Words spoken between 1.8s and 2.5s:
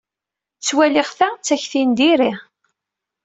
n diri.